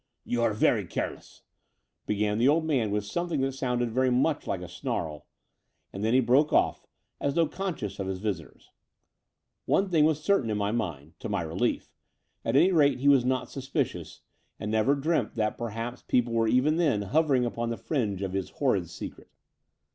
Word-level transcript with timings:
"You 0.25 0.41
are 0.41 0.53
very 0.55 0.87
careless," 0.87 1.43
began 2.07 2.39
the 2.39 2.47
old 2.47 2.65
man 2.65 2.89
with 2.89 3.05
something 3.05 3.39
that 3.41 3.51
sounded 3.51 3.91
very 3.91 4.09
much 4.09 4.47
like 4.47 4.61
a 4.63 4.67
snarl; 4.67 5.27
and 5.93 6.03
then 6.03 6.11
he 6.15 6.19
broke 6.19 6.51
off, 6.51 6.87
as 7.19 7.35
though 7.35 7.47
conscious 7.47 7.99
of 7.99 8.07
his 8.07 8.17
visitors. 8.17 8.71
One 9.65 9.89
thing 9.91 10.05
was 10.05 10.19
certain 10.19 10.49
in 10.49 10.57
my 10.57 10.71
mind— 10.71 11.13
to 11.19 11.29
my 11.29 11.43
relief— 11.43 11.93
at 12.43 12.55
any 12.55 12.71
rate 12.71 12.97
he 12.97 13.09
was 13.09 13.23
not 13.23 13.51
suspicious, 13.51 14.21
and 14.59 14.71
never 14.71 14.95
dreamt 14.95 15.35
that 15.35 15.55
perhaps 15.55 16.01
people 16.01 16.33
were 16.33 16.47
even 16.47 16.77
then 16.77 17.03
hover 17.03 17.35
ing 17.35 17.45
upon 17.45 17.69
the 17.69 17.77
fringe 17.77 18.23
of 18.23 18.33
his 18.33 18.49
horrid 18.49 18.89
secret. 18.89 19.29